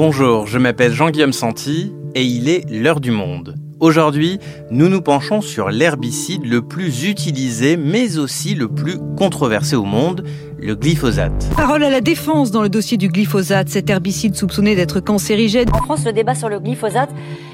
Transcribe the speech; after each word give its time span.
Bonjour, 0.00 0.46
je 0.46 0.58
m'appelle 0.58 0.92
Jean-Guillaume 0.92 1.32
Santi 1.32 1.92
et 2.14 2.22
il 2.22 2.48
est 2.48 2.70
l'heure 2.70 3.00
du 3.00 3.10
monde. 3.10 3.56
Aujourd'hui, 3.80 4.38
nous 4.70 4.88
nous 4.88 5.02
penchons 5.02 5.40
sur 5.40 5.70
l'herbicide 5.70 6.44
le 6.44 6.62
plus 6.62 7.08
utilisé 7.08 7.76
mais 7.76 8.16
aussi 8.16 8.54
le 8.54 8.68
plus 8.68 8.98
controversé 9.16 9.74
au 9.74 9.82
monde, 9.82 10.22
le 10.60 10.74
glyphosate. 10.74 11.48
Parole 11.56 11.84
à 11.84 11.90
la 11.90 12.00
défense 12.00 12.50
dans 12.50 12.62
le 12.62 12.68
dossier 12.68 12.96
du 12.96 13.08
glyphosate, 13.08 13.68
cet 13.68 13.90
herbicide 13.90 14.34
soupçonné 14.36 14.74
d'être 14.74 15.00
cancérigène. 15.00 15.68
En 15.72 15.82
France, 15.82 16.04
le 16.04 16.12
débat 16.12 16.34
sur 16.34 16.48
le 16.48 16.58
glyphosate 16.60 17.10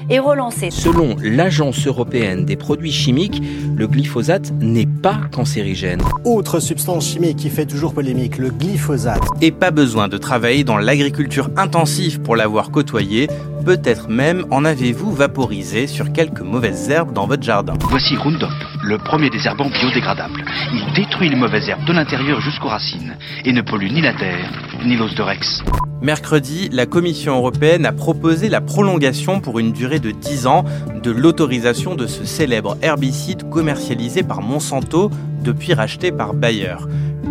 est 0.09 0.19
relancé. 0.19 0.69
Selon 0.71 1.15
l'Agence 1.21 1.85
européenne 1.87 2.45
des 2.45 2.55
produits 2.55 2.91
chimiques, 2.91 3.41
le 3.75 3.87
glyphosate 3.87 4.51
n'est 4.59 4.85
pas 4.85 5.19
cancérigène. 5.31 6.01
Autre 6.23 6.59
substance 6.59 7.07
chimique 7.07 7.37
qui 7.37 7.49
fait 7.49 7.65
toujours 7.65 7.93
polémique, 7.93 8.37
le 8.37 8.49
glyphosate. 8.49 9.23
Et 9.41 9.51
pas 9.51 9.71
besoin 9.71 10.07
de 10.07 10.17
travailler 10.17 10.63
dans 10.63 10.77
l'agriculture 10.77 11.49
intensive 11.57 12.21
pour 12.21 12.35
l'avoir 12.35 12.71
côtoyé, 12.71 13.27
peut-être 13.65 14.09
même 14.09 14.45
en 14.51 14.63
avez-vous 14.63 15.11
vaporisé 15.11 15.87
sur 15.87 16.11
quelques 16.11 16.41
mauvaises 16.41 16.89
herbes 16.89 17.13
dans 17.13 17.25
votre 17.27 17.43
jardin. 17.43 17.73
Voici 17.89 18.15
Roundup, 18.15 18.49
le 18.83 18.97
premier 18.99 19.29
désherbant 19.29 19.69
biodégradable. 19.69 20.43
Il 20.71 20.93
détruit 20.95 21.29
les 21.29 21.35
mauvaises 21.35 21.67
herbes 21.67 21.85
de 21.85 21.93
l'intérieur 21.93 22.39
jusqu'aux 22.41 22.69
racines 22.69 22.94
et 23.43 23.53
ne 23.53 23.61
pollue 23.61 23.91
ni 23.91 24.01
la 24.01 24.13
terre, 24.13 24.51
ni 24.83 24.95
l'os 24.95 25.13
de 25.15 25.21
Rex. 25.21 25.63
Mercredi, 26.05 26.69
la 26.71 26.85
Commission 26.85 27.35
européenne 27.35 27.83
a 27.83 27.91
proposé 27.91 28.47
la 28.47 28.61
prolongation 28.61 29.39
pour 29.39 29.57
une 29.57 29.71
durée 29.71 29.97
de 29.97 30.11
10 30.11 30.45
ans 30.45 30.63
de 31.01 31.09
l'autorisation 31.09 31.95
de 31.95 32.05
ce 32.05 32.25
célèbre 32.25 32.77
herbicide 32.83 33.49
commercialisé 33.49 34.21
par 34.21 34.43
Monsanto 34.43 35.09
depuis 35.43 35.73
racheté 35.73 36.11
par 36.11 36.35
Bayer. 36.35 36.75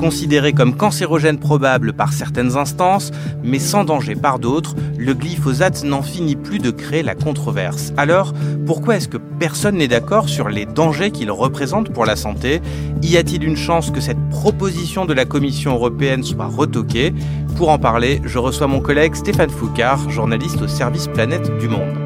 Considéré 0.00 0.52
comme 0.52 0.76
cancérogène 0.76 1.38
probable 1.38 1.92
par 1.92 2.12
certaines 2.12 2.56
instances, 2.56 3.12
mais 3.44 3.60
sans 3.60 3.84
danger 3.84 4.16
par 4.16 4.40
d'autres, 4.40 4.74
le 4.98 5.14
glyphosate 5.14 5.84
n'en 5.84 6.02
finit 6.02 6.34
plus 6.34 6.58
de 6.58 6.72
créer 6.72 7.04
la 7.04 7.14
controverse. 7.14 7.92
Alors, 7.96 8.32
pourquoi 8.66 8.96
est-ce 8.96 9.06
que 9.06 9.18
personne 9.38 9.76
n'est 9.76 9.86
d'accord 9.86 10.28
sur 10.28 10.48
les 10.48 10.66
dangers 10.66 11.12
qu'il 11.12 11.30
représente 11.30 11.90
pour 11.90 12.06
la 12.06 12.16
santé? 12.16 12.60
Y 13.02 13.16
a-t-il 13.18 13.44
une 13.44 13.56
chance 13.56 13.92
que 13.92 14.00
cette 14.00 14.28
proposition 14.30 15.04
de 15.04 15.12
la 15.12 15.26
Commission 15.26 15.74
européenne 15.74 16.24
soit 16.24 16.48
retoquée? 16.48 17.14
Pour 17.56 17.68
en 17.68 17.78
parler, 17.78 18.20
je 18.24 18.38
reçois 18.38 18.63
mon 18.68 18.80
collègue 18.80 19.14
Stéphane 19.14 19.50
Foucard, 19.50 20.10
journaliste 20.10 20.62
au 20.62 20.68
service 20.68 21.06
Planète 21.08 21.56
du 21.58 21.68
Monde. 21.68 21.98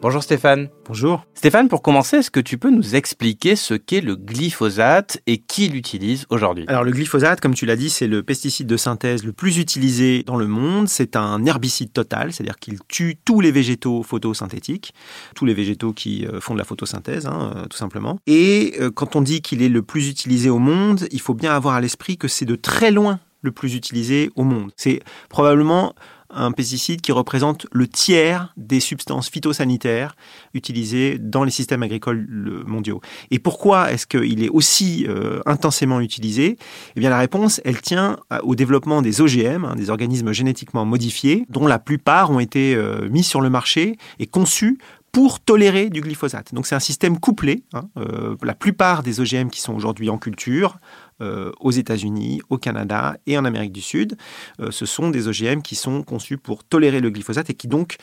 Bonjour 0.00 0.22
Stéphane. 0.22 0.68
Bonjour. 0.86 1.24
Stéphane, 1.34 1.68
pour 1.68 1.80
commencer, 1.80 2.18
est-ce 2.18 2.30
que 2.30 2.40
tu 2.40 2.58
peux 2.58 2.70
nous 2.70 2.94
expliquer 2.94 3.56
ce 3.56 3.72
qu'est 3.72 4.02
le 4.02 4.16
glyphosate 4.16 5.22
et 5.26 5.38
qui 5.38 5.68
l'utilise 5.68 6.26
aujourd'hui? 6.28 6.64
Alors 6.68 6.84
le 6.84 6.92
glyphosate, 6.92 7.40
comme 7.40 7.54
tu 7.54 7.64
l'as 7.64 7.76
dit, 7.76 7.88
c'est 7.88 8.06
le 8.06 8.22
pesticide 8.22 8.66
de 8.66 8.76
synthèse 8.76 9.24
le 9.24 9.32
plus 9.32 9.58
utilisé 9.58 10.22
dans 10.22 10.36
le 10.36 10.46
monde. 10.46 10.88
C'est 10.88 11.16
un 11.16 11.44
herbicide 11.44 11.92
total, 11.92 12.32
c'est-à-dire 12.32 12.56
qu'il 12.56 12.78
tue 12.86 13.16
tous 13.24 13.40
les 13.40 13.50
végétaux 13.50 14.02
photosynthétiques, 14.02 14.92
tous 15.34 15.46
les 15.46 15.54
végétaux 15.54 15.92
qui 15.92 16.26
euh, 16.26 16.40
font 16.40 16.52
de 16.54 16.58
la 16.58 16.64
photosynthèse, 16.64 17.26
hein, 17.26 17.52
euh, 17.56 17.66
tout 17.66 17.78
simplement. 17.78 18.18
Et 18.26 18.74
euh, 18.80 18.90
quand 18.90 19.16
on 19.16 19.22
dit 19.22 19.40
qu'il 19.40 19.62
est 19.62 19.70
le 19.70 19.82
plus 19.82 20.08
utilisé 20.08 20.50
au 20.50 20.58
monde, 20.58 21.08
il 21.12 21.20
faut 21.20 21.34
bien 21.34 21.54
avoir 21.54 21.74
à 21.74 21.80
l'esprit 21.80 22.18
que 22.18 22.28
c'est 22.28 22.46
de 22.46 22.56
très 22.56 22.90
loin 22.90 23.20
le 23.44 23.52
plus 23.52 23.74
utilisé 23.74 24.30
au 24.34 24.42
monde. 24.42 24.72
C'est 24.76 25.00
probablement 25.28 25.94
un 26.34 26.52
pesticide 26.52 27.00
qui 27.00 27.12
représente 27.12 27.66
le 27.72 27.86
tiers 27.86 28.52
des 28.56 28.80
substances 28.80 29.28
phytosanitaires 29.28 30.16
utilisées 30.52 31.18
dans 31.18 31.44
les 31.44 31.50
systèmes 31.50 31.82
agricoles 31.82 32.26
mondiaux. 32.66 33.00
Et 33.30 33.38
pourquoi 33.38 33.92
est-ce 33.92 34.06
qu'il 34.06 34.42
est 34.42 34.48
aussi 34.48 35.06
euh, 35.08 35.40
intensément 35.46 36.00
utilisé? 36.00 36.58
Eh 36.96 37.00
bien 37.00 37.10
la 37.10 37.18
réponse, 37.18 37.60
elle 37.64 37.80
tient 37.80 38.18
au 38.42 38.54
développement 38.54 39.02
des 39.02 39.20
OGM, 39.20 39.64
hein, 39.64 39.76
des 39.76 39.90
organismes 39.90 40.32
génétiquement 40.32 40.84
modifiés, 40.84 41.46
dont 41.48 41.66
la 41.66 41.78
plupart 41.78 42.30
ont 42.30 42.40
été 42.40 42.74
euh, 42.74 43.08
mis 43.08 43.22
sur 43.22 43.40
le 43.40 43.50
marché 43.50 43.96
et 44.18 44.26
conçus 44.26 44.78
pour 45.14 45.38
tolérer 45.38 45.90
du 45.90 46.00
glyphosate. 46.00 46.52
Donc 46.54 46.66
c'est 46.66 46.74
un 46.74 46.80
système 46.80 47.20
couplé. 47.20 47.62
Hein. 47.72 47.84
Euh, 47.98 48.34
la 48.42 48.54
plupart 48.54 49.04
des 49.04 49.20
OGM 49.20 49.48
qui 49.48 49.60
sont 49.60 49.72
aujourd'hui 49.72 50.10
en 50.10 50.18
culture, 50.18 50.78
euh, 51.20 51.52
aux 51.60 51.70
États-Unis, 51.70 52.40
au 52.48 52.58
Canada 52.58 53.16
et 53.26 53.38
en 53.38 53.44
Amérique 53.44 53.72
du 53.72 53.80
Sud, 53.80 54.16
euh, 54.60 54.70
ce 54.70 54.86
sont 54.86 55.10
des 55.10 55.28
OGM 55.28 55.62
qui 55.62 55.74
sont 55.74 56.02
conçus 56.02 56.38
pour 56.38 56.64
tolérer 56.64 57.00
le 57.00 57.10
glyphosate 57.10 57.50
et 57.50 57.54
qui 57.54 57.68
donc 57.68 57.96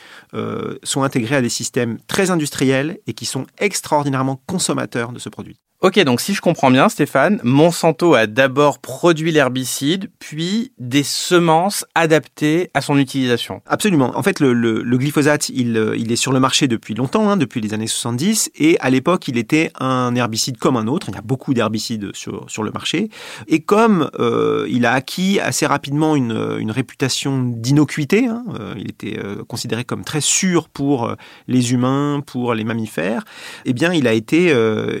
sont 0.82 1.02
intégrés 1.02 1.36
à 1.36 1.42
des 1.42 1.48
systèmes 1.48 1.98
très 2.06 2.30
industriels 2.30 2.98
et 3.06 3.12
qui 3.12 3.26
sont 3.26 3.46
extraordinairement 3.58 4.40
consommateurs 4.46 5.12
de 5.12 5.18
ce 5.18 5.28
produit. 5.28 5.58
Ok, 5.82 5.98
donc 6.04 6.20
si 6.20 6.32
je 6.32 6.40
comprends 6.40 6.70
bien, 6.70 6.88
Stéphane, 6.88 7.40
Monsanto 7.42 8.14
a 8.14 8.28
d'abord 8.28 8.78
produit 8.78 9.32
l'herbicide, 9.32 10.12
puis 10.20 10.70
des 10.78 11.02
semences 11.02 11.84
adaptées 11.96 12.70
à 12.72 12.80
son 12.80 12.96
utilisation. 12.98 13.62
Absolument. 13.66 14.16
En 14.16 14.22
fait, 14.22 14.38
le, 14.38 14.84
glyphosate, 14.96 15.48
il, 15.48 15.92
il, 15.96 16.12
est 16.12 16.16
sur 16.16 16.32
le 16.32 16.38
marché 16.38 16.68
depuis 16.68 16.94
longtemps, 16.94 17.28
hein, 17.28 17.36
depuis 17.36 17.60
les 17.60 17.74
années 17.74 17.88
70, 17.88 18.52
et 18.54 18.78
à 18.78 18.90
l'époque, 18.90 19.26
il 19.26 19.36
était 19.36 19.72
un 19.80 20.14
herbicide 20.14 20.56
comme 20.56 20.76
un 20.76 20.86
autre. 20.86 21.08
Il 21.08 21.16
y 21.16 21.18
a 21.18 21.20
beaucoup 21.20 21.52
d'herbicides 21.52 22.14
sur, 22.14 22.48
sur 22.48 22.62
le 22.62 22.70
marché. 22.70 23.01
Et 23.48 23.60
comme 23.60 24.10
euh, 24.18 24.66
il 24.68 24.86
a 24.86 24.92
acquis 24.92 25.40
assez 25.40 25.66
rapidement 25.66 26.16
une, 26.16 26.70
réputation 26.70 27.42
d'innocuité, 27.42 28.26
hein, 28.26 28.44
euh, 28.58 28.74
il 28.78 28.88
était 28.88 29.18
euh, 29.18 29.44
considéré 29.44 29.84
comme 29.84 30.04
très 30.04 30.20
sûr 30.20 30.68
pour 30.68 31.14
les 31.48 31.72
humains, 31.72 32.22
pour 32.26 32.54
les 32.54 32.64
mammifères, 32.64 33.24
eh 33.64 33.72
bien, 33.72 33.92
il 33.92 34.06
a 34.06 34.12
été, 34.12 34.54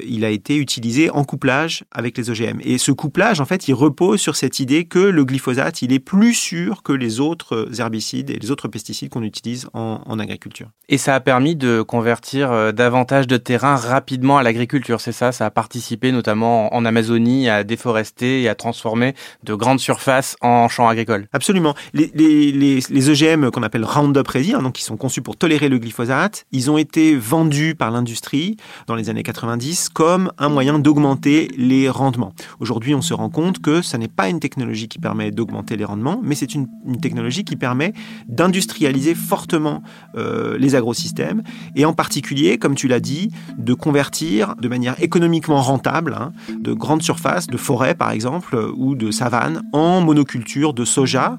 il 0.06 0.24
a 0.24 0.30
été 0.30 0.56
utilisé 0.56 1.10
en 1.10 1.24
couplage 1.24 1.84
avec 1.90 2.18
les 2.18 2.30
OGM. 2.30 2.60
Et 2.62 2.78
ce 2.78 2.92
couplage, 2.92 3.40
en 3.40 3.44
fait, 3.44 3.68
il 3.68 3.74
repose 3.74 4.20
sur 4.20 4.36
cette 4.36 4.60
idée 4.60 4.84
que 4.84 4.98
le 4.98 5.24
glyphosate, 5.24 5.82
il 5.82 5.92
est 5.92 5.98
plus 5.98 6.34
sûr 6.34 6.82
que 6.82 6.92
les 6.92 7.20
autres 7.20 7.80
herbicides 7.80 8.30
et 8.30 8.38
les 8.38 8.50
autres 8.50 8.68
pesticides 8.68 9.08
qu'on 9.08 9.22
utilise 9.22 9.68
en, 9.72 10.18
agriculture. 10.18 10.68
Et 10.88 10.98
ça 10.98 11.14
a 11.14 11.20
permis 11.20 11.56
de 11.56 11.82
convertir 11.82 12.72
davantage 12.72 13.26
de 13.26 13.36
terrain 13.38 13.76
rapidement 13.76 14.38
à 14.38 14.42
l'agriculture, 14.42 15.00
c'est 15.00 15.12
ça? 15.12 15.32
Ça 15.32 15.46
a 15.46 15.50
participé 15.50 16.12
notamment 16.12 16.74
en 16.74 16.84
Amazonie 16.84 17.48
à 17.48 17.64
déforester 17.92 18.42
et 18.42 18.48
à 18.48 18.54
transformer 18.54 19.14
de 19.44 19.54
grandes 19.54 19.80
surfaces 19.80 20.36
en 20.40 20.68
champs 20.68 20.88
agricoles. 20.88 21.26
Absolument. 21.32 21.74
Les, 21.94 22.10
les, 22.14 22.52
les, 22.52 23.08
OGM 23.08 23.50
qu'on 23.50 23.62
appelle 23.62 23.84
Roundup 23.84 24.26
Ready, 24.26 24.54
hein, 24.54 24.62
donc 24.62 24.74
qui 24.74 24.84
sont 24.84 24.96
conçus 24.96 25.22
pour 25.22 25.36
tolérer 25.36 25.68
le 25.68 25.78
glyphosate, 25.78 26.46
ils 26.52 26.70
ont 26.70 26.78
été 26.78 27.16
vendus 27.16 27.74
par 27.74 27.90
l'industrie 27.90 28.56
dans 28.86 28.94
les 28.94 29.10
années 29.10 29.22
90 29.22 29.88
comme 29.90 30.32
un 30.38 30.48
moyen 30.48 30.78
d'augmenter 30.78 31.50
les 31.56 31.88
rendements. 31.88 32.32
Aujourd'hui, 32.60 32.94
on 32.94 33.02
se 33.02 33.14
rend 33.14 33.28
compte 33.28 33.60
que 33.60 33.82
ce 33.82 33.96
n'est 33.96 34.08
pas 34.08 34.28
une 34.28 34.40
technologie 34.40 34.88
qui 34.88 34.98
permet 34.98 35.30
d'augmenter 35.30 35.76
les 35.76 35.84
rendements, 35.84 36.20
mais 36.22 36.34
c'est 36.34 36.54
une, 36.54 36.68
technologie 37.00 37.44
qui 37.44 37.56
permet 37.56 37.94
d'industrialiser 38.28 39.14
fortement 39.14 39.82
euh, 40.16 40.56
les 40.58 40.74
agrosystèmes 40.74 41.42
et 41.74 41.84
en 41.84 41.94
particulier, 41.94 42.58
comme 42.58 42.74
tu 42.74 42.86
l'as 42.86 43.00
dit, 43.00 43.30
de 43.58 43.74
convertir 43.74 44.54
de 44.56 44.68
manière 44.68 45.02
économiquement 45.02 45.60
rentable 45.60 46.14
hein, 46.14 46.32
de 46.60 46.72
grandes 46.72 47.02
surfaces, 47.02 47.46
de 47.46 47.56
forêts 47.56 47.81
par 47.96 48.10
exemple, 48.10 48.56
ou 48.76 48.94
de 48.94 49.10
savanes 49.10 49.62
en 49.72 50.00
monoculture 50.00 50.72
de 50.72 50.84
soja. 50.84 51.36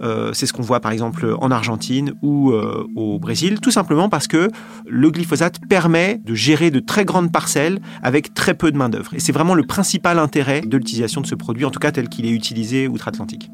Euh, 0.00 0.32
c'est 0.32 0.46
ce 0.46 0.52
qu'on 0.52 0.62
voit 0.62 0.80
par 0.80 0.92
exemple 0.92 1.34
en 1.40 1.50
Argentine 1.50 2.12
ou 2.22 2.50
euh, 2.52 2.86
au 2.96 3.18
Brésil, 3.18 3.60
tout 3.60 3.70
simplement 3.70 4.08
parce 4.08 4.28
que 4.28 4.50
le 4.86 5.10
glyphosate 5.10 5.60
permet 5.68 6.20
de 6.24 6.34
gérer 6.34 6.70
de 6.70 6.80
très 6.80 7.04
grandes 7.04 7.32
parcelles 7.32 7.80
avec 8.02 8.34
très 8.34 8.54
peu 8.54 8.70
de 8.70 8.76
main-d'œuvre. 8.76 9.14
Et 9.14 9.20
c'est 9.20 9.32
vraiment 9.32 9.54
le 9.54 9.64
principal 9.64 10.18
intérêt 10.18 10.60
de 10.60 10.76
l'utilisation 10.76 11.20
de 11.20 11.26
ce 11.26 11.34
produit, 11.34 11.64
en 11.64 11.70
tout 11.70 11.80
cas 11.80 11.92
tel 11.92 12.08
qu'il 12.08 12.26
est 12.26 12.30
utilisé 12.30 12.88
outre-Atlantique. 12.88 13.50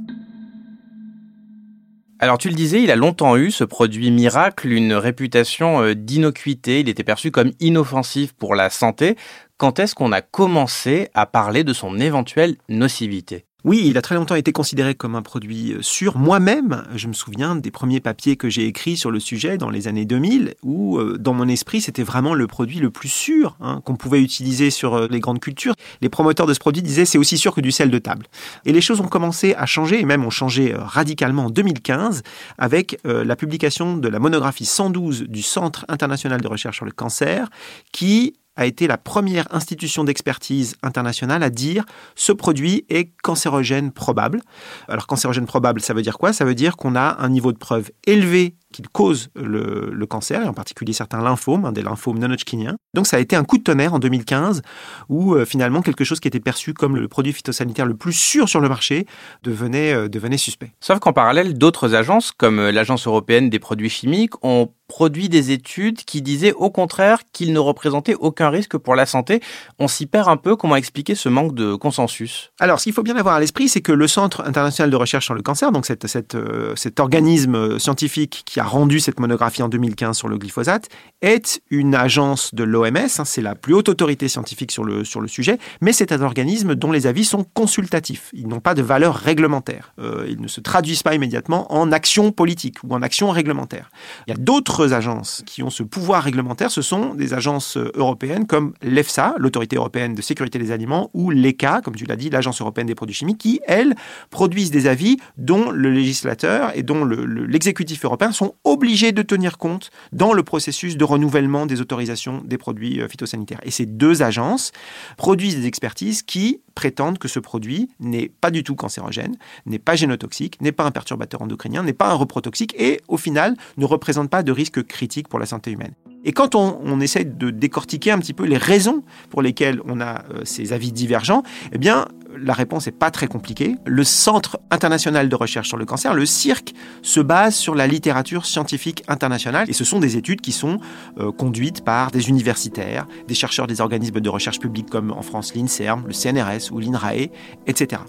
Alors 2.22 2.38
tu 2.38 2.48
le 2.48 2.54
disais, 2.54 2.80
il 2.80 2.92
a 2.92 2.94
longtemps 2.94 3.36
eu, 3.36 3.50
ce 3.50 3.64
produit 3.64 4.12
miracle, 4.12 4.70
une 4.70 4.92
réputation 4.92 5.82
euh, 5.82 5.97
d'innocuité. 5.97 6.78
Il 6.78 6.88
était 6.88 7.03
perçu 7.03 7.32
comme 7.32 7.50
inoffensif 7.59 8.32
pour 8.32 8.54
la 8.54 8.70
santé. 8.70 9.16
Quand 9.62 9.78
est-ce 9.78 9.95
qu'on 9.95 10.11
a 10.11 10.23
commencé 10.23 11.09
à 11.15 11.25
parler 11.25 11.63
de 11.63 11.72
son 11.72 12.01
éventuelle 12.01 12.57
nocivité? 12.69 13.47
Oui, 13.63 13.83
il 13.84 13.97
a 13.97 14.03
très 14.03 14.16
longtemps 14.16 14.34
été 14.34 14.51
considéré 14.51 14.97
comme 14.97 15.15
un 15.15 15.22
produit 15.22 15.75
euh, 15.75 15.83
sûr. 15.83 16.19
Moi-même, 16.19 16.83
je 16.97 17.07
me 17.07 17.13
souviens 17.13 17.54
des 17.54 17.71
premiers 17.71 18.01
papiers 18.01 18.34
que 18.34 18.51
j'ai 18.51 18.66
écrits 18.66 18.97
sur 18.97 19.13
le 19.13 19.21
sujet 19.21 19.59
dans 19.59 19.71
les 19.71 19.86
années 19.86 20.04
2000, 20.04 20.57
où 20.65 20.98
euh, 20.98 21.16
dans 21.16 21.33
mon 21.33 21.47
esprit, 21.47 21.81
c'était 21.81 22.03
vraiment 22.03 22.34
le 22.34 22.48
produit 22.48 22.81
le 22.81 22.91
plus 22.91 23.09
sûr 23.09 23.57
hein, 23.60 23.81
qu'on 23.84 23.95
pouvait 23.95 24.21
utiliser 24.21 24.71
sur 24.71 24.95
euh, 24.95 25.07
les 25.09 25.21
grandes 25.21 25.39
cultures. 25.39 25.75
Les 26.01 26.09
promoteurs 26.09 26.48
de 26.48 26.54
ce 26.54 26.59
produit 26.59 26.83
disaient 26.83 27.04
c'est 27.04 27.19
aussi 27.19 27.39
sûr 27.39 27.54
que 27.54 27.60
du 27.60 27.71
sel 27.71 27.89
de 27.89 27.98
table. 28.01 28.27
Et 28.65 28.72
les 28.72 28.81
choses 28.81 29.01
ont 29.01 29.07
commencé 29.07 29.54
à 29.54 29.66
changer, 29.66 30.01
et 30.01 30.04
même 30.04 30.25
ont 30.25 30.31
changé 30.31 30.75
radicalement 30.77 31.45
en 31.45 31.51
2015, 31.51 32.25
avec 32.59 32.98
la 33.04 33.36
publication 33.36 33.97
de 33.97 34.09
la 34.09 34.19
monographie 34.19 34.65
112 34.65 35.22
du 35.28 35.42
Centre 35.42 35.84
international 35.86 36.41
de 36.41 36.48
recherche 36.48 36.78
sur 36.78 36.84
le 36.84 36.91
cancer, 36.91 37.48
qui 37.92 38.34
a 38.57 38.66
été 38.66 38.87
la 38.87 38.99
première 38.99 39.47
institution 39.54 40.04
d'expertise 40.04 40.77
internationale 40.83 41.43
à 41.43 41.51
dire 41.51 41.84
ce 42.15 42.33
produit 42.33 42.84
est 42.89 43.10
cancérogène 43.22 43.93
probable. 43.93 44.41
Alors 44.89 45.07
cancérogène 45.07 45.47
probable, 45.47 45.81
ça 45.81 45.95
veut 45.95 46.03
dire 46.03 46.19
quoi? 46.19 46.33
Ça 46.33 46.45
veut 46.45 46.54
dire 46.54 46.77
qu'on 46.77 46.97
a 46.97 47.16
un 47.21 47.28
niveau 47.28 47.53
de 47.53 47.59
preuve 47.59 47.91
élevé 48.07 48.57
qu'il 48.72 48.89
cause 48.89 49.28
le, 49.37 50.07
cancer, 50.07 50.43
et 50.43 50.49
en 50.49 50.54
particulier 50.54 50.93
certains 50.93 51.22
lymphomes, 51.22 51.65
hein, 51.65 51.72
des 51.72 51.83
lymphomes 51.83 52.19
non-hodgkiniens. 52.19 52.77
Donc 52.95 53.07
ça 53.07 53.19
a 53.19 53.21
été 53.21 53.37
un 53.37 53.45
coup 53.45 53.59
de 53.59 53.63
tonnerre 53.63 53.95
en 53.95 53.99
2015, 53.99 54.63
où 55.09 55.34
euh, 55.34 55.45
finalement 55.45 55.83
quelque 55.83 56.05
chose 56.05 56.21
qui 56.21 56.28
était 56.28 56.41
perçu 56.41 56.75
comme 56.75 56.97
le 56.97 57.07
produit 57.07 57.33
phytosanitaire 57.33 57.87
le 57.87 57.95
plus 57.95 58.13
sûr 58.13 58.48
sur 58.48 58.60
le 58.60 58.69
marché 58.69 59.07
devenait, 59.43 59.93
euh, 59.93 60.09
devenait 60.09 60.39
suspect. 60.39 60.72
Sauf 60.81 60.98
qu'en 60.98 61.13
parallèle, 61.13 61.57
d'autres 61.57 61.95
agences, 61.95 62.33
comme 62.33 62.60
l'Agence 62.60 63.07
européenne 63.07 63.48
des 63.48 63.59
produits 63.59 63.91
chimiques, 63.91 64.34
ont 64.43 64.72
produit 64.92 65.30
des 65.30 65.53
études 65.53 66.04
qui 66.04 66.21
disaient 66.21 66.53
au 66.53 66.68
contraire 66.68 67.21
qu'il 67.33 67.54
ne 67.54 67.59
représentait 67.59 68.15
aucun 68.15 68.50
risque 68.50 68.77
pour 68.77 68.94
la 68.94 69.06
santé. 69.06 69.41
On 69.78 69.89
s'y 69.89 70.04
perd 70.04 70.28
un 70.28 70.36
peu. 70.36 70.54
Comment 70.54 70.77
expliquer 70.77 71.15
ce 71.15 71.30
manque 71.30 71.54
de 71.54 71.74
consensus? 71.74 72.53
Alors, 72.60 72.78
ce 72.78 72.84
qu'il 72.84 72.92
faut 72.92 73.03
bien 73.03 73.16
avoir 73.16 73.36
à 73.36 73.41
l'esprit, 73.41 73.71
c'est 73.71 73.80
que 73.80 73.91
le 73.91 74.06
Centre 74.06 74.42
international 74.42 74.91
de 74.91 74.97
recherche 74.97 75.24
sur 75.24 75.33
le 75.33 75.41
cancer, 75.41 75.72
donc 75.72 75.86
cette, 75.86 76.06
cette, 76.09 76.36
cet 76.77 77.00
organisme 77.00 77.78
scientifique 77.78 78.42
qui 78.44 78.60
a 78.60 78.65
rendu 78.65 79.00
cette 79.00 79.18
monographie 79.18 79.62
en 79.62 79.71
2015 79.71 80.15
sur 80.15 80.28
le 80.28 80.36
glyphosate, 80.36 80.91
est 81.22 81.62
une 81.71 81.95
agence 81.95 82.54
de 82.54 82.62
l'OMS. 82.62 82.98
Hein, 82.98 83.24
c'est 83.24 83.41
la 83.41 83.54
plus 83.54 83.72
haute 83.72 83.88
autorité 83.88 84.28
scientifique 84.28 84.72
sur 84.72 84.84
le, 84.84 85.04
sur 85.04 85.22
le 85.22 85.28
sujet, 85.28 85.59
mais 85.80 85.95
c'est 85.95 86.12
un 86.12 86.21
organisme 86.21 86.74
dont 86.74 86.92
les 86.92 87.06
avis 87.06 87.24
sont 87.24 87.45
consultatifs. 87.54 88.28
Ils 88.34 88.47
n'ont 88.47 88.60
pas 88.60 88.74
de 88.74 88.83
valeur 88.83 89.15
réglementaire. 89.15 89.95
Euh, 89.98 90.27
ils 90.28 90.41
ne 90.42 90.48
se 90.48 90.60
traduisent 90.60 91.03
pas 91.03 91.15
immédiatement 91.15 91.72
en 91.72 91.92
action 91.92 92.30
politique 92.30 92.77
ou 92.84 92.92
en 92.92 93.00
action 93.00 93.30
réglementaire. 93.30 93.88
Il 94.27 94.33
y 94.33 94.34
a 94.34 94.38
d'autres 94.38 94.82
agences 94.91 95.43
qui 95.47 95.63
ont 95.63 95.71
ce 95.71 95.83
pouvoir 95.83 96.23
réglementaire. 96.23 96.71
Ce 96.71 96.83
sont 96.83 97.15
des 97.15 97.34
agences 97.34 97.77
euh, 97.77 97.93
européennes 97.95 98.47
comme 98.47 98.75
l'EFSA, 98.83 99.34
l'Autorité 99.39 99.77
européenne 99.77 100.15
de 100.15 100.23
sécurité 100.23 100.59
des 100.59 100.73
aliments, 100.73 101.11
ou 101.15 101.31
l'ECA, 101.31 101.81
comme 101.83 101.95
tu 101.95 102.05
l'as 102.05 102.17
dit, 102.17 102.31
l'Agence 102.31 102.61
européenne 102.61 102.87
des 102.87 102.95
produits 102.95 103.15
chimiques, 103.15 103.39
qui, 103.39 103.61
elles, 103.67 103.95
produisent 104.31 104.71
des 104.71 104.87
avis 104.87 105.19
dont 105.37 105.71
le 105.71 105.91
législateur 105.91 106.77
et 106.77 106.83
dont 106.83 107.05
l'exécutif 107.05 108.05
européen 108.05 108.33
sont 108.33 108.55
obligés 108.65 109.13
de 109.13 109.23
tenir 109.23 109.59
compte 109.59 109.91
dans 110.13 110.33
le 110.33 110.43
processus 110.43 110.97
de 110.97 111.05
renouvellement 111.05 111.67
des 111.67 111.81
autorisations 111.81 112.43
des 112.45 112.59
produits 112.59 113.01
euh, 113.01 113.09
phytosanitaires. 113.09 113.61
Et 113.63 113.71
ces 113.71 113.87
deux 113.87 114.23
agences 114.23 114.73
produisent 115.17 115.57
des 115.57 115.67
expertises 115.67 116.23
qui 116.23 116.61
prétendent 116.74 117.19
que 117.19 117.28
ce 117.28 117.39
produit 117.39 117.89
n'est 118.01 118.28
pas 118.28 118.51
du 118.51 118.63
tout 118.65 118.74
cancérogène, 118.74 119.36
n'est 119.66 119.78
pas 119.78 119.97
génotoxique, 119.97 120.60
n'est 120.60 120.72
pas 120.72 120.84
un 120.84 120.91
perturbateur 120.91 121.42
endocrinien, 121.42 121.83
n'est 121.83 121.92
pas 121.92 122.10
un 122.10 122.15
reprotoxique 122.15 122.74
et 122.78 123.01
au 123.09 123.16
final 123.16 123.57
ne 123.77 123.84
représente 123.84 124.30
pas 124.30 124.42
de 124.42 124.53
risque 124.53 124.83
critique 124.83 125.28
pour 125.28 125.39
la 125.39 125.47
santé 125.47 125.71
humaine. 125.71 125.95
Et 126.24 126.33
quand 126.33 126.54
on, 126.54 127.01
essaie 127.01 127.24
de 127.24 127.51
décortiquer 127.51 128.13
un 128.13 128.19
petit 128.19 128.33
peu 128.33 128.45
les 128.45 128.57
raisons 128.57 129.03
pour 129.30 129.42
lesquelles 129.42 129.80
on 129.86 130.01
a 130.01 130.22
euh, 130.30 130.42
ces 130.45 130.72
avis 130.72 130.92
divergents, 130.92 131.42
eh 131.72 131.78
bien, 131.78 132.07
la 132.39 132.53
réponse 132.53 132.87
n'est 132.87 132.93
pas 132.93 133.11
très 133.11 133.27
compliquée. 133.27 133.77
Le 133.87 134.05
Centre 134.05 134.61
international 134.71 135.29
de 135.29 135.34
recherche 135.34 135.69
sur 135.69 135.77
le 135.77 135.84
cancer, 135.84 136.15
le 136.15 136.27
CIRC, 136.27 136.75
se 137.03 137.21
base 137.21 137.55
sur 137.55 137.75
la 137.75 137.87
littérature 137.87 138.47
scientifique 138.47 139.03
internationale 139.09 139.69
et 139.69 139.73
ce 139.73 139.84
sont 139.84 140.01
des 140.01 140.17
études 140.17 140.41
qui 140.41 140.53
sont 140.53 140.79
euh, 141.19 141.33
conduites 141.33 141.84
par 141.84 142.11
des 142.11 142.29
universitaires, 142.29 143.07
des 143.29 143.34
chercheurs 143.34 143.67
des 143.67 143.81
organismes 143.81 144.21
de 144.21 144.29
recherche 144.29 144.59
publics 144.59 144.89
comme 144.89 145.11
en 145.13 145.23
France 145.23 145.55
l'INSERM, 145.55 146.05
le 146.07 146.13
CNRS 146.13 146.73
ou 146.73 146.79
l'INRAE, 146.79 147.31
etc. 147.67 148.03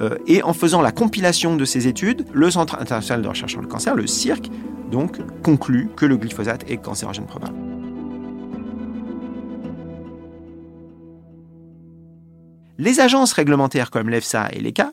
Euh, 0.00 0.18
et 0.26 0.42
en 0.42 0.52
faisant 0.52 0.80
la 0.80 0.92
compilation 0.92 1.56
de 1.56 1.64
ces 1.64 1.86
études, 1.86 2.24
le 2.32 2.50
Centre 2.50 2.76
international 2.80 3.22
de 3.22 3.28
recherche 3.28 3.52
sur 3.52 3.60
le 3.60 3.68
cancer, 3.68 3.94
le 3.94 4.06
CIRC, 4.06 4.50
donc 4.90 5.18
conclut 5.42 5.88
que 5.96 6.06
le 6.06 6.16
glyphosate 6.16 6.70
est 6.70 6.78
cancérogène 6.78 7.26
probable. 7.26 7.67
Les 12.78 13.00
agences 13.00 13.32
réglementaires 13.32 13.90
comme 13.90 14.08
l'EFSA 14.08 14.50
et 14.52 14.60
l'ECA, 14.60 14.92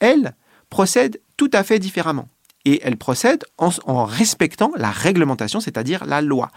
elles, 0.00 0.34
procèdent 0.68 1.20
tout 1.36 1.50
à 1.52 1.62
fait 1.62 1.78
différemment. 1.78 2.28
Et 2.64 2.80
elles 2.84 2.96
procèdent 2.96 3.44
en, 3.56 4.04
respectant 4.04 4.72
la 4.76 4.90
réglementation, 4.90 5.60
c'est-à-dire 5.60 6.04
la 6.04 6.20
loi. 6.20 6.50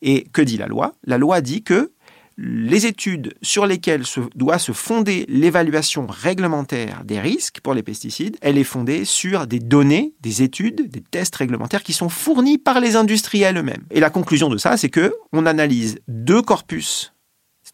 Et 0.00 0.24
que 0.32 0.40
dit 0.40 0.56
la 0.56 0.66
loi? 0.66 0.94
La 1.04 1.18
loi 1.18 1.40
dit 1.40 1.62
que 1.62 1.92
les 2.38 2.86
études 2.86 3.34
sur 3.42 3.66
lesquelles 3.66 4.04
doit 4.34 4.58
se 4.58 4.72
fonder 4.72 5.26
l'évaluation 5.28 6.06
réglementaire 6.08 7.02
des 7.04 7.20
risques 7.20 7.60
pour 7.60 7.74
les 7.74 7.82
pesticides, 7.82 8.38
elle 8.40 8.56
est 8.56 8.64
fondée 8.64 9.04
sur 9.04 9.46
des 9.46 9.58
données, 9.58 10.14
des 10.22 10.40
études, 10.40 10.88
des 10.88 11.02
tests 11.02 11.36
réglementaires 11.36 11.82
qui 11.82 11.92
sont 11.92 12.08
fournis 12.08 12.56
par 12.56 12.80
les 12.80 12.96
industriels 12.96 13.58
eux-mêmes. 13.58 13.84
Et 13.90 14.00
la 14.00 14.08
conclusion 14.08 14.48
de 14.48 14.56
ça, 14.56 14.78
c'est 14.78 14.88
que 14.88 15.12
on 15.32 15.44
analyse 15.44 15.98
deux 16.08 16.40
corpus 16.40 17.12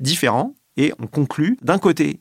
différents 0.01 0.57
et 0.77 0.93
on 0.99 1.07
conclut 1.07 1.57
d'un 1.63 1.79
côté 1.79 2.19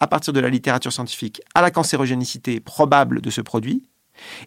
à 0.00 0.06
partir 0.06 0.32
de 0.32 0.40
la 0.40 0.48
littérature 0.48 0.92
scientifique 0.92 1.40
à 1.54 1.62
la 1.62 1.70
cancérogénicité 1.70 2.60
probable 2.60 3.20
de 3.20 3.30
ce 3.30 3.40
produit, 3.40 3.82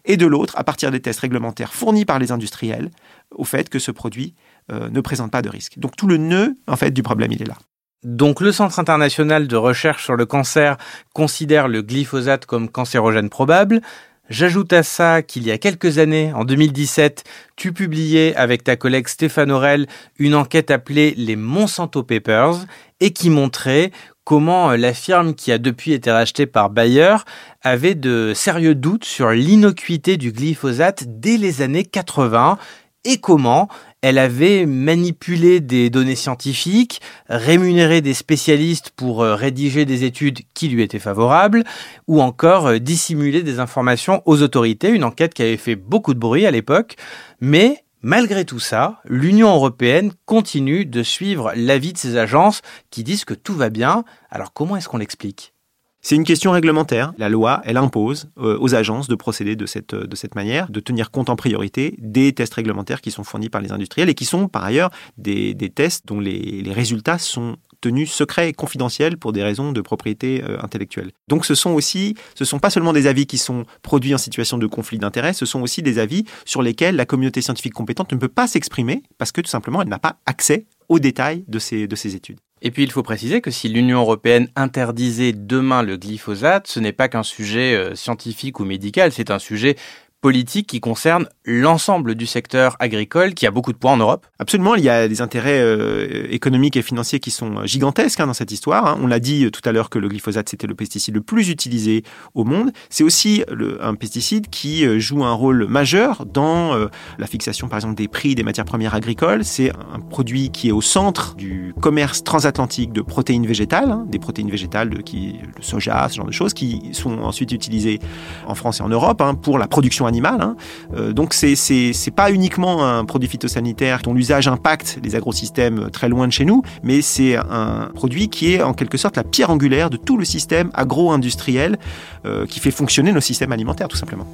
et 0.04 0.16
de 0.16 0.26
l'autre 0.26 0.54
à 0.56 0.64
partir 0.64 0.90
des 0.90 1.00
tests 1.00 1.20
réglementaires 1.20 1.72
fournis 1.72 2.04
par 2.04 2.18
les 2.18 2.32
industriels 2.32 2.90
au 3.30 3.44
fait 3.44 3.68
que 3.68 3.78
ce 3.78 3.90
produit 3.90 4.34
euh, 4.70 4.88
ne 4.90 5.00
présente 5.00 5.30
pas 5.30 5.42
de 5.42 5.48
risque. 5.48 5.78
Donc 5.78 5.96
tout 5.96 6.06
le 6.06 6.16
nœud 6.16 6.54
du 6.90 7.02
problème 7.02 7.32
il 7.32 7.42
est 7.42 7.48
là. 7.48 7.56
Donc 8.04 8.40
le 8.40 8.50
Centre 8.50 8.78
international 8.78 9.46
de 9.46 9.56
recherche 9.56 10.04
sur 10.04 10.16
le 10.16 10.26
cancer 10.26 10.76
considère 11.14 11.68
le 11.68 11.82
glyphosate 11.82 12.46
comme 12.46 12.68
cancérogène 12.68 13.30
probable. 13.30 13.80
J'ajoute 14.28 14.72
à 14.72 14.82
ça 14.82 15.22
qu'il 15.22 15.44
y 15.44 15.50
a 15.50 15.58
quelques 15.58 15.98
années, 15.98 16.32
en 16.32 16.44
2017, 16.44 17.24
tu 17.54 17.72
publiais 17.72 18.34
avec 18.34 18.64
ta 18.64 18.76
collègue 18.76 19.08
Stéphane 19.08 19.50
Aurel 19.50 19.86
une 20.18 20.34
enquête 20.34 20.70
appelée 20.70 21.14
les 21.16 21.36
Monsanto 21.36 22.02
Papers 22.02 22.64
et 23.00 23.12
qui 23.12 23.30
montrait 23.30 23.90
comment 24.24 24.70
euh, 24.70 24.76
la 24.76 24.94
firme 24.94 25.34
qui 25.34 25.52
a 25.52 25.58
depuis 25.58 25.92
été 25.92 26.10
rachetée 26.10 26.46
par 26.46 26.70
Bayer 26.70 27.16
avait 27.62 27.94
de 27.94 28.32
sérieux 28.34 28.74
doutes 28.74 29.04
sur 29.04 29.30
l'innocuité 29.30 30.16
du 30.16 30.32
glyphosate 30.32 31.04
dès 31.06 31.36
les 31.36 31.62
années 31.62 31.84
80 31.84 32.58
et 33.04 33.18
comment 33.18 33.68
elle 34.00 34.18
avait 34.18 34.66
manipulé 34.66 35.60
des 35.60 35.88
données 35.88 36.16
scientifiques, 36.16 37.00
rémunéré 37.28 38.00
des 38.00 38.14
spécialistes 38.14 38.90
pour 38.90 39.22
euh, 39.22 39.34
rédiger 39.34 39.84
des 39.84 40.04
études 40.04 40.40
qui 40.54 40.68
lui 40.68 40.82
étaient 40.82 40.98
favorables, 40.98 41.64
ou 42.08 42.20
encore 42.20 42.66
euh, 42.66 42.78
dissimulé 42.78 43.42
des 43.42 43.60
informations 43.60 44.22
aux 44.26 44.42
autorités, 44.42 44.88
une 44.88 45.04
enquête 45.04 45.34
qui 45.34 45.42
avait 45.42 45.56
fait 45.56 45.76
beaucoup 45.76 46.14
de 46.14 46.18
bruit 46.18 46.46
à 46.46 46.50
l'époque, 46.50 46.96
mais 47.40 47.84
Malgré 48.02 48.44
tout 48.44 48.58
ça, 48.58 49.00
l'Union 49.04 49.54
européenne 49.54 50.12
continue 50.24 50.84
de 50.84 51.04
suivre 51.04 51.52
l'avis 51.54 51.92
de 51.92 51.98
ces 51.98 52.16
agences 52.16 52.60
qui 52.90 53.04
disent 53.04 53.24
que 53.24 53.34
tout 53.34 53.54
va 53.54 53.70
bien. 53.70 54.04
Alors 54.28 54.52
comment 54.52 54.76
est-ce 54.76 54.88
qu'on 54.88 54.98
l'explique? 54.98 55.54
C'est 56.00 56.16
une 56.16 56.24
question 56.24 56.50
réglementaire. 56.50 57.12
La 57.16 57.28
loi, 57.28 57.62
elle 57.64 57.76
impose 57.76 58.28
euh, 58.38 58.58
aux 58.58 58.74
agences 58.74 59.06
de 59.06 59.14
procéder 59.14 59.54
de 59.54 59.66
cette, 59.66 59.94
manière, 60.34 60.68
de 60.68 60.80
tenir 60.80 61.12
compte 61.12 61.30
en 61.30 61.36
priorité 61.36 61.94
des 61.98 62.32
tests 62.32 62.54
réglementaires 62.54 63.00
qui 63.00 63.12
sont 63.12 63.22
fournis 63.22 63.48
par 63.48 63.60
les 63.60 63.70
industriels 63.70 64.08
et 64.08 64.14
qui 64.14 64.24
sont 64.24 64.48
par 64.48 64.64
ailleurs 64.64 64.90
des, 65.16 65.54
tests 65.72 66.04
dont 66.04 66.18
les 66.18 66.72
résultats 66.72 67.18
sont 67.18 67.56
tenus 67.82 68.10
secrets 68.10 68.48
et 68.48 68.52
confidentiels 68.54 69.18
pour 69.18 69.32
des 69.32 69.42
raisons 69.42 69.72
de 69.72 69.80
propriété 69.82 70.42
euh, 70.42 70.56
intellectuelle. 70.62 71.10
Donc 71.28 71.44
ce 71.44 71.54
sont 71.54 71.72
aussi, 71.72 72.14
ce 72.34 72.46
sont 72.46 72.58
pas 72.58 72.70
seulement 72.70 72.94
des 72.94 73.06
avis 73.06 73.26
qui 73.26 73.36
sont 73.36 73.66
produits 73.82 74.14
en 74.14 74.18
situation 74.18 74.56
de 74.56 74.66
conflit 74.66 74.98
d'intérêts, 74.98 75.34
ce 75.34 75.44
sont 75.44 75.60
aussi 75.60 75.82
des 75.82 75.98
avis 75.98 76.24
sur 76.46 76.62
lesquels 76.62 76.96
la 76.96 77.04
communauté 77.04 77.42
scientifique 77.42 77.74
compétente 77.74 78.10
ne 78.12 78.16
peut 78.16 78.28
pas 78.28 78.46
s'exprimer 78.46 79.02
parce 79.18 79.32
que 79.32 79.42
tout 79.42 79.50
simplement 79.50 79.82
elle 79.82 79.88
n'a 79.88 79.98
pas 79.98 80.16
accès 80.24 80.64
aux 80.88 80.98
détails 80.98 81.44
de 81.48 81.58
ces, 81.58 81.86
de 81.86 81.96
ces 81.96 82.14
études. 82.14 82.38
Et 82.64 82.70
puis 82.70 82.84
il 82.84 82.92
faut 82.92 83.02
préciser 83.02 83.40
que 83.40 83.50
si 83.50 83.68
l'Union 83.68 84.00
européenne 84.00 84.48
interdisait 84.54 85.32
demain 85.32 85.82
le 85.82 85.96
glyphosate, 85.96 86.68
ce 86.68 86.78
n'est 86.78 86.92
pas 86.92 87.08
qu'un 87.08 87.24
sujet 87.24 87.74
euh, 87.74 87.94
scientifique 87.96 88.60
ou 88.60 88.64
médical, 88.64 89.10
c'est 89.10 89.32
un 89.32 89.40
sujet 89.40 89.76
politique 90.22 90.68
qui 90.68 90.80
concerne 90.80 91.26
l'ensemble 91.44 92.14
du 92.14 92.26
secteur 92.26 92.76
agricole 92.78 93.34
qui 93.34 93.44
a 93.44 93.50
beaucoup 93.50 93.72
de 93.72 93.76
poids 93.76 93.90
en 93.90 93.96
Europe 93.96 94.24
Absolument, 94.38 94.76
il 94.76 94.84
y 94.84 94.88
a 94.88 95.08
des 95.08 95.20
intérêts 95.20 95.60
euh, 95.60 96.26
économiques 96.30 96.76
et 96.76 96.82
financiers 96.82 97.18
qui 97.18 97.32
sont 97.32 97.66
gigantesques 97.66 98.20
hein, 98.20 98.28
dans 98.28 98.32
cette 98.32 98.52
histoire. 98.52 98.86
Hein. 98.86 98.98
On 99.02 99.08
l'a 99.08 99.18
dit 99.18 99.50
tout 99.50 99.60
à 99.68 99.72
l'heure 99.72 99.90
que 99.90 99.98
le 99.98 100.08
glyphosate 100.08 100.48
c'était 100.48 100.68
le 100.68 100.76
pesticide 100.76 101.14
le 101.14 101.22
plus 101.22 101.50
utilisé 101.50 102.04
au 102.34 102.44
monde. 102.44 102.70
C'est 102.88 103.02
aussi 103.02 103.42
un 103.80 103.94
pesticide 103.96 104.48
qui 104.48 104.86
euh, 104.86 105.00
joue 105.00 105.24
un 105.24 105.32
rôle 105.32 105.66
majeur 105.66 106.24
dans 106.24 106.74
euh, 106.74 106.86
la 107.18 107.26
fixation 107.26 107.68
par 107.68 107.78
exemple 107.78 107.96
des 107.96 108.06
prix 108.06 108.36
des 108.36 108.44
matières 108.44 108.64
premières 108.64 108.94
agricoles. 108.94 109.44
C'est 109.44 109.70
un 109.70 109.98
produit 109.98 110.50
qui 110.50 110.68
est 110.68 110.72
au 110.72 110.82
centre 110.82 111.34
du 111.34 111.74
commerce 111.80 112.22
transatlantique 112.22 112.92
de 112.92 113.02
protéines 113.02 113.46
végétales, 113.46 113.90
hein, 113.90 114.06
des 114.08 114.20
protéines 114.20 114.50
végétales 114.50 114.90
de, 114.90 115.02
qui, 115.02 115.40
le 115.56 115.62
soja, 115.62 116.08
ce 116.08 116.14
genre 116.14 116.26
de 116.26 116.32
choses, 116.32 116.54
qui 116.54 116.90
sont 116.92 117.18
ensuite 117.18 117.50
utilisées 117.50 117.98
en 118.46 118.54
France 118.54 118.78
et 118.78 118.82
en 118.84 118.88
Europe 118.88 119.20
pour 119.42 119.58
la 119.58 119.66
production 119.66 120.06
Hein. 120.20 120.56
Euh, 120.94 121.12
donc 121.12 121.34
c'est 121.34 122.10
pas 122.14 122.30
uniquement 122.30 122.84
un 122.84 123.04
produit 123.04 123.28
phytosanitaire 123.28 124.00
dont 124.02 124.14
l'usage 124.14 124.48
impacte 124.48 124.98
les 125.02 125.14
agrosystèmes 125.14 125.90
très 125.90 126.08
loin 126.08 126.26
de 126.26 126.32
chez 126.32 126.44
nous, 126.44 126.62
mais 126.82 127.02
c'est 127.02 127.36
un 127.36 127.90
produit 127.94 128.28
qui 128.28 128.54
est 128.54 128.62
en 128.62 128.74
quelque 128.74 128.98
sorte 128.98 129.16
la 129.16 129.24
pierre 129.24 129.50
angulaire 129.50 129.90
de 129.90 129.96
tout 129.96 130.16
le 130.16 130.24
système 130.24 130.70
agro-industriel 130.74 131.78
euh, 132.24 132.46
qui 132.46 132.60
fait 132.60 132.70
fonctionner 132.70 133.12
nos 133.12 133.20
systèmes 133.20 133.52
alimentaires 133.52 133.88
tout 133.88 133.96
simplement. 133.96 134.26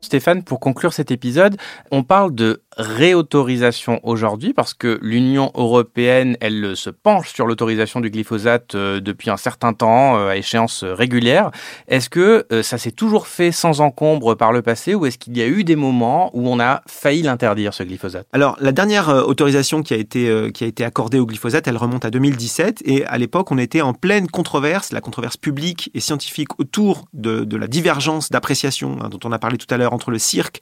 Stéphane, 0.00 0.42
pour 0.42 0.60
conclure 0.60 0.92
cet 0.92 1.10
épisode, 1.10 1.56
on 1.90 2.02
parle 2.02 2.34
de 2.34 2.62
réautorisation 2.76 4.00
aujourd'hui 4.02 4.52
Parce 4.52 4.74
que 4.74 4.98
l'Union 5.02 5.50
européenne, 5.54 6.36
elle 6.40 6.76
se 6.76 6.90
penche 6.90 7.32
sur 7.32 7.46
l'autorisation 7.46 8.00
du 8.00 8.10
glyphosate 8.10 8.74
euh, 8.74 9.00
depuis 9.00 9.30
un 9.30 9.36
certain 9.36 9.72
temps, 9.72 10.16
euh, 10.16 10.28
à 10.28 10.36
échéance 10.36 10.84
régulière. 10.84 11.50
Est-ce 11.88 12.08
que 12.08 12.46
euh, 12.52 12.62
ça 12.62 12.78
s'est 12.78 12.90
toujours 12.90 13.26
fait 13.26 13.52
sans 13.52 13.80
encombre 13.80 14.34
par 14.34 14.52
le 14.52 14.62
passé 14.62 14.94
ou 14.94 15.06
est-ce 15.06 15.18
qu'il 15.18 15.36
y 15.36 15.42
a 15.42 15.46
eu 15.46 15.64
des 15.64 15.76
moments 15.76 16.30
où 16.34 16.48
on 16.48 16.60
a 16.60 16.82
failli 16.86 17.22
l'interdire, 17.22 17.74
ce 17.74 17.82
glyphosate? 17.82 18.26
Alors, 18.32 18.56
la 18.60 18.72
dernière 18.72 19.08
autorisation 19.08 19.82
qui 19.82 19.94
a, 19.94 19.96
été, 19.96 20.50
qui 20.52 20.64
a 20.64 20.66
été 20.66 20.84
accordée 20.84 21.18
au 21.18 21.26
glyphosate, 21.26 21.66
elle 21.68 21.76
remonte 21.76 22.04
à 22.04 22.10
2017 22.10 22.82
et 22.84 23.04
à 23.04 23.18
l'époque, 23.18 23.50
on 23.50 23.58
était 23.58 23.82
en 23.82 23.94
pleine 23.94 24.28
controverse, 24.28 24.92
la 24.92 25.00
controverse 25.00 25.36
publique 25.36 25.90
et 25.94 26.00
scientifique 26.00 26.58
autour 26.58 27.06
de, 27.12 27.44
de 27.44 27.56
la 27.56 27.66
divergence 27.66 28.30
d'appréciation 28.30 28.98
hein, 29.02 29.08
dont 29.08 29.20
on 29.24 29.32
a 29.32 29.38
parlé 29.38 29.58
tout 29.58 29.72
à 29.72 29.76
l'heure 29.76 29.92
entre 29.92 30.10
le 30.10 30.18
cirque 30.18 30.60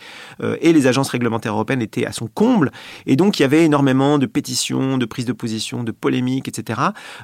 et 0.61 0.73
les 0.73 0.87
agences 0.87 1.11
réglementaires 1.11 1.53
européennes 1.53 1.83
était 1.83 2.00
à 2.07 2.13
son 2.13 2.27
comble. 2.27 2.71
Et 3.07 3.17
donc, 3.17 3.39
il 3.39 3.43
y 3.43 3.45
avait 3.45 3.65
énormément 3.65 4.19
de 4.19 4.27
pétitions, 4.27 4.99
de 4.99 5.07
prises 5.07 5.25
de 5.25 5.33
position, 5.33 5.85
de 5.85 5.93
polémiques, 5.93 6.49
etc. 6.49 6.81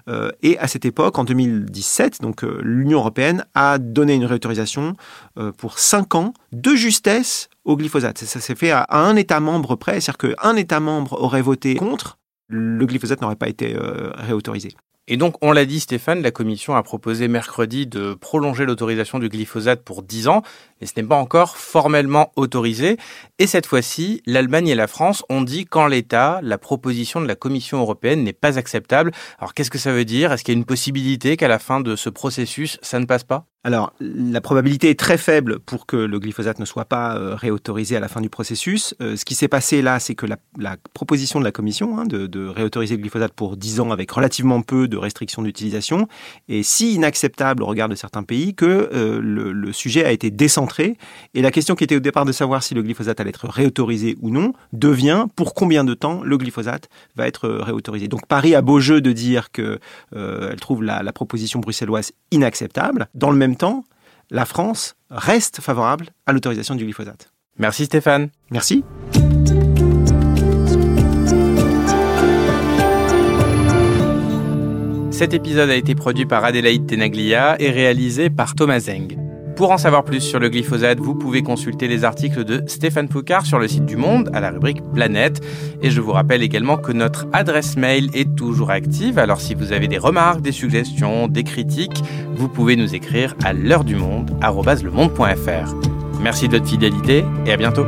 Euh, 0.09 0.30
et 0.42 0.59
à 0.59 0.66
cette 0.68 0.85
époque, 0.85 1.18
en 1.18 1.25
2017, 1.25 2.21
donc 2.23 2.45
euh, 2.45 2.61
l'Union 2.62 2.99
européenne 2.99 3.45
a 3.54 3.78
donné 3.78 4.14
une 4.14 4.25
réautorisation 4.25 4.95
euh, 5.38 5.52
pour 5.52 5.78
5 5.78 6.14
ans 6.14 6.35
de 6.52 6.75
justesse 6.75 7.49
au 7.64 7.76
glyphosate. 7.76 8.18
Ça, 8.18 8.40
s'est 8.40 8.54
fait 8.54 8.71
à, 8.71 8.87
un 8.90 9.16
État 9.16 9.40
membre 9.40 9.76
près, 9.76 10.00
c'est-à-dire 10.00 10.37
qu'un 10.37 10.56
État 10.56 10.80
membre 10.80 11.21
aurait 11.21 11.42
voté 11.42 11.75
contre, 11.75 12.18
le 12.49 12.87
glyphosate 12.87 13.21
n'aurait 13.21 13.37
pas 13.37 13.49
été 13.49 13.76
réautorisé. 14.14 14.76
Et 15.08 15.16
donc, 15.16 15.36
on 15.40 15.52
l'a 15.52 15.66
dit, 15.66 15.78
Stéphane, 15.78 16.20
la 16.20 16.32
Commission 16.32 16.75
a 16.75 16.82
proposé 16.82 17.28
mercredi 17.28 17.86
de 17.86 18.14
prolonger 18.14 18.64
l'autorisation 18.64 19.20
du 19.20 19.28
glyphosate 19.28 19.82
pour 19.84 20.02
10 20.02 20.26
ans, 20.26 20.42
mais 20.80 20.88
ce 20.88 20.94
n'est 20.96 21.06
pas 21.06 21.16
encore 21.16 21.56
formellement 21.56 22.32
autorisé. 22.34 22.96
Et 23.38 23.46
cette 23.46 23.66
fois-ci, 23.66 24.20
l'Allemagne 24.26 24.66
et 24.66 24.75
la 24.75 24.88
France 24.88 25.22
ont 25.28 25.42
dit 25.42 25.64
qu'en 25.64 25.86
l'état, 25.86 26.40
la 26.42 26.58
proposition 26.58 27.20
de 27.20 27.28
la 27.28 27.36
Commission 27.36 27.78
européenne 27.78 28.25
n'est 28.25 28.32
pas 28.32 28.58
acceptable. 28.58 29.12
Alors, 29.38 29.54
qu'est-ce 29.54 29.70
que 29.70 29.78
ça 29.78 29.92
veut 29.92 30.04
dire? 30.04 30.32
Est-ce 30.32 30.42
qu'il 30.42 30.54
y 30.54 30.56
a 30.56 30.58
une 30.58 30.64
possibilité 30.64 31.36
qu'à 31.36 31.48
la 31.48 31.60
fin 31.60 31.80
de 31.80 31.94
ce 31.94 32.10
processus, 32.10 32.78
ça 32.82 32.98
ne 32.98 33.04
passe 33.04 33.22
pas? 33.22 33.46
Alors, 33.66 33.92
la 33.98 34.40
probabilité 34.40 34.90
est 34.90 34.98
très 34.98 35.18
faible 35.18 35.58
pour 35.58 35.86
que 35.86 35.96
le 35.96 36.20
glyphosate 36.20 36.60
ne 36.60 36.64
soit 36.64 36.84
pas 36.84 37.16
euh, 37.16 37.34
réautorisé 37.34 37.96
à 37.96 38.00
la 38.00 38.06
fin 38.06 38.20
du 38.20 38.30
processus. 38.30 38.94
Euh, 39.02 39.16
ce 39.16 39.25
qui 39.25 39.34
s'est 39.34 39.48
passé 39.48 39.82
là, 39.82 39.98
c'est 39.98 40.14
que 40.14 40.25
la, 40.25 40.76
proposition 40.94 41.40
de 41.40 41.44
la 41.44 41.50
Commission 41.50 41.98
hein, 41.98 42.04
de, 42.06 42.46
réautoriser 42.46 42.94
le 42.94 43.00
glyphosate 43.00 43.32
pour 43.32 43.56
10 43.56 43.80
ans 43.80 43.90
avec 43.90 44.08
relativement 44.12 44.62
peu 44.62 44.86
de 44.86 44.95
restrictions 44.98 45.42
d'utilisation 45.42 46.08
est 46.48 46.62
si 46.62 46.94
inacceptable 46.94 47.62
au 47.62 47.66
regard 47.66 47.88
de 47.88 47.94
certains 47.94 48.22
pays 48.22 48.54
que 48.54 48.90
euh, 48.92 49.20
le, 49.20 49.72
sujet 49.72 50.04
a 50.04 50.12
été 50.12 50.30
décentré. 50.30 50.96
Et 51.34 51.42
la 51.42 51.50
question 51.50 51.74
qui 51.74 51.84
était 51.84 51.96
au 51.96 52.00
départ 52.00 52.24
de 52.24 52.32
savoir 52.32 52.62
si 52.62 52.74
le 52.74 52.82
glyphosate 52.82 53.20
allait 53.20 53.30
être 53.30 53.48
réautorisé 53.48 54.16
ou 54.20 54.30
non 54.30 54.52
devient 54.72 55.26
pour 55.34 55.54
combien 55.54 55.84
de 55.84 55.94
temps 55.94 56.22
le 56.22 56.38
glyphosate 56.38 56.88
va 57.16 57.26
être 57.26 57.48
réautorisé. 57.48 58.08
Donc 58.08 58.26
Paris 58.26 58.54
a 58.54 58.62
beau 58.62 58.80
jeu 58.80 59.00
de 59.00 59.12
dire 59.12 59.50
qu'elle 59.50 59.80
trouve 60.60 60.82
la, 60.82 61.02
la 61.02 61.12
proposition 61.12 61.60
bruxelloise 61.60 62.12
inacceptable. 62.30 63.08
Dans 63.14 63.30
le 63.30 63.36
même 63.36 63.56
temps, 63.56 63.84
la 64.30 64.44
France 64.44 64.96
reste 65.10 65.60
favorable 65.60 66.08
à 66.26 66.32
l'autorisation 66.32 66.74
du 66.74 66.84
glyphosate. 66.84 67.32
Merci 67.58 67.86
Stéphane. 67.86 68.30
Merci. 68.50 68.84
Cet 75.16 75.32
épisode 75.32 75.70
a 75.70 75.75
été 75.75 75.94
produit 75.94 76.26
par 76.26 76.44
Adélaïde 76.44 76.85
Tenaglia 76.85 77.56
et 77.58 77.70
réalisé 77.70 78.28
par 78.28 78.54
Thomas 78.54 78.80
Zeng. 78.80 79.16
Pour 79.56 79.70
en 79.70 79.78
savoir 79.78 80.04
plus 80.04 80.20
sur 80.20 80.38
le 80.38 80.50
glyphosate, 80.50 81.00
vous 81.00 81.14
pouvez 81.14 81.42
consulter 81.42 81.88
les 81.88 82.04
articles 82.04 82.44
de 82.44 82.62
Stéphane 82.66 83.08
Foucard 83.08 83.46
sur 83.46 83.58
le 83.58 83.66
site 83.66 83.87
du 83.87 83.96
Monde 83.96 84.28
à 84.35 84.40
la 84.40 84.50
rubrique 84.50 84.82
Planète. 84.92 85.42
Et 85.80 85.88
je 85.88 86.02
vous 86.02 86.12
rappelle 86.12 86.42
également 86.42 86.76
que 86.76 86.92
notre 86.92 87.26
adresse 87.32 87.78
mail 87.78 88.11
est 88.12 88.37
toujours 88.37 88.70
active. 88.70 89.18
Alors 89.18 89.40
si 89.40 89.54
vous 89.54 89.73
avez 89.73 89.88
des 89.88 89.96
remarques, 89.96 90.42
des 90.42 90.52
suggestions, 90.52 91.28
des 91.28 91.44
critiques, 91.44 92.04
vous 92.35 92.50
pouvez 92.50 92.76
nous 92.76 92.94
écrire 92.94 93.35
à 93.42 93.54
l'heure 93.54 93.85
du 93.85 93.96
monde, 93.96 94.37
Merci 96.20 96.46
de 96.46 96.58
votre 96.58 96.68
fidélité 96.68 97.25
et 97.46 97.52
à 97.54 97.56
bientôt. 97.56 97.87